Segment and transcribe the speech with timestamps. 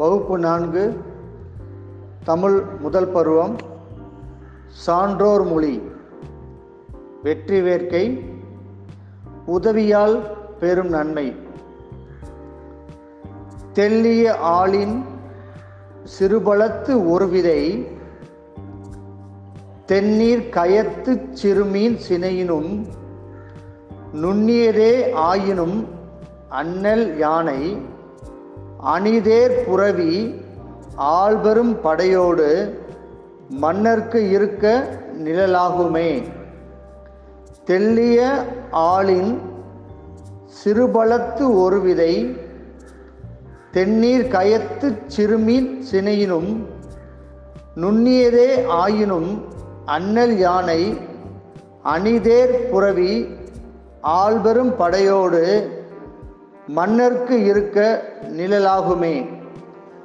[0.00, 1.04] வகுப்பு நான்கு
[2.24, 3.56] தமிழ் முதல் பருவம்
[4.68, 5.82] சான்றோர் மொழி
[7.22, 8.26] வெற்றி வேர்க்கை
[9.46, 11.36] உதவியால் பெரும் நன்மை.
[13.72, 15.04] தெல்லிய ஆளின்
[16.18, 17.86] சிறுபலத்து ஒரு விதை
[19.86, 22.86] தென்னீர் கயத்து சிறுமீன் சினையினும்
[24.14, 25.88] நுண்ணியதே ஆயினும்
[26.48, 27.76] அண்ணல் யானை
[28.82, 30.34] அணிதேர் புரவி
[30.94, 32.78] ஆள்பெரும் படையோடு
[33.62, 34.84] மன்னர்க்கு இருக்க
[35.24, 36.24] நிழலாகுமே.
[37.66, 38.28] தெள்ளிய
[38.70, 39.40] ஆளின்
[40.64, 42.36] சிறுபலத்து ஒரு விதை
[43.72, 46.66] தென்னீர் கயத்து சிறுமீன் சினையினும்
[47.76, 49.44] நுண்ணியதே ஆயினும்
[49.86, 50.96] அண்ணல் யானை
[51.82, 53.38] அணிதேர் புரவி
[54.00, 55.78] ஆள்பெரும் படையோடு
[56.76, 58.02] மன்னர்க்கு இருக்க
[58.36, 59.14] நிழலாகுமே.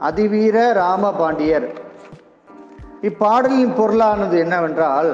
[0.00, 1.66] அதிவீர ராமபாண்டியர்.
[3.02, 5.10] இப்பாடலின் பொருளானது என்னவென்றால்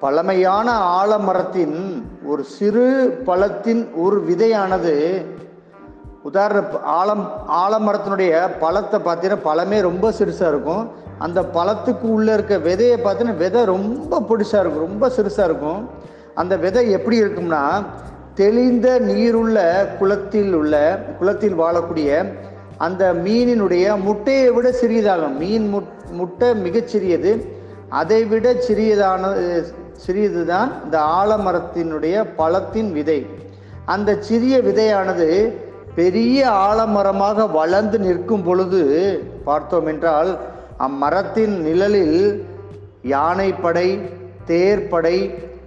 [0.00, 2.86] பழமையான ஆலமரத்தின் ஒரு சிறு
[3.24, 5.24] பழத்தின் ஒரு விதையானது.
[6.22, 6.60] உதாரண
[7.00, 7.24] ஆலம்
[7.62, 10.90] ஆலமரத்தினுடைய பழத்தை பார்த்தீங்கன்னா பழமே ரொம்ப சிறுசாக இருக்கும்.
[11.18, 15.88] அந்த பழத்துக்கு உள்ளே இருக்க விதையை பார்த்தீங்கன்னா விதை ரொம்ப பிடிச்சா இருக்கும் ரொம்ப சிறுசாக இருக்கும்.
[16.34, 17.62] அந்த விதை எப்படி இருக்கும்னா
[18.34, 19.58] தெளிந்த நீருள்ள
[19.98, 20.74] குளத்தில் உள்ள
[21.18, 22.10] குளத்தில் வாழக்கூடிய
[22.86, 25.36] அந்த மீனினுடைய முட்டையை விட சிறியதாகும்.
[25.42, 27.32] மீன் முட் முட்டை மிகச்சிறியது
[28.00, 29.32] அதை விட சிறியதான
[30.04, 33.20] சிறியது தான் இந்த ஆலமரத்தினுடைய பழத்தின் விதை.
[33.94, 35.28] அந்த சிறிய விதையானது
[35.94, 36.38] பெரிய
[36.68, 38.82] ஆலமரமாக வளர்ந்து நிற்கும் பொழுது
[39.44, 40.30] பார்த்தோம் என்றால்
[40.86, 42.18] அம்மரத்தின் நிழலில்
[43.14, 43.88] யானைப்படை
[44.46, 45.16] தேர்ப்படை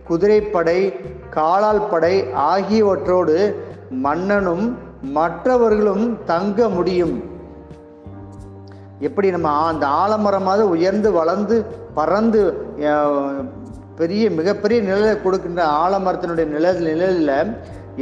[0.07, 0.79] குதிரைப்படை
[1.29, 2.15] காலால் படை
[2.51, 3.37] ஆகியவற்றோடு
[4.05, 4.65] மன்னனும்
[5.17, 7.15] மற்றவர்களும் தங்க முடியும்.
[8.99, 11.55] எப்படி நம்ம அந்த ஆலமரமாக உயர்ந்து வளர்ந்து
[11.93, 12.41] பறந்து
[13.99, 17.51] பெரிய மிகப்பெரிய நிழலை கொடுக்கின்ற ஆலமரத்தினுடைய நிழல் நிழலில்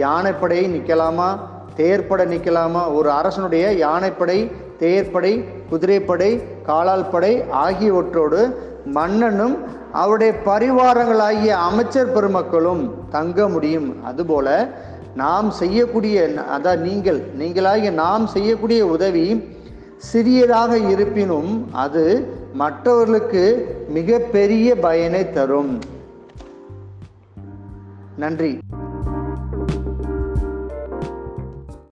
[0.04, 1.30] யானைப்படை நிற்கலாமா?
[1.78, 2.84] தேர்ப்படை நிற்கலாமா?
[2.90, 4.38] ஒரு அரசனுடைய யானைப்படை
[4.80, 5.34] தேர்ப்படை
[5.70, 6.30] குதிரைப்படை
[6.70, 7.34] காலால் படை
[7.64, 8.42] ஆகியவற்றோடு
[8.86, 9.58] மன்னனும்
[9.92, 14.04] அவருடைய பரிவாரங்களாகிய அமைச்சர் பெருமக்களும் தங்க முடியும்.
[14.04, 14.70] அதுபோல
[15.16, 19.44] நாம் செய்யக்கூடிய அதான் நீங்கள் நீங்களாகிய நாம் செய்யக்கூடிய உதவி
[19.98, 23.44] சிறியதாக இருப்பினும் அது மற்றவர்களுக்கு
[23.90, 25.80] மிகப்பெரிய பயனை தரும்.
[28.18, 28.60] நன்றி.